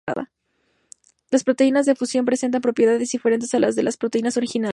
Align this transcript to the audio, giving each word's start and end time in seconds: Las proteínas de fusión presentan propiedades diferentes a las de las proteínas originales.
Las 1.29 1.43
proteínas 1.43 1.85
de 1.85 1.93
fusión 1.95 2.25
presentan 2.25 2.59
propiedades 2.61 3.11
diferentes 3.11 3.53
a 3.53 3.59
las 3.59 3.75
de 3.75 3.83
las 3.83 3.97
proteínas 3.97 4.35
originales. 4.35 4.69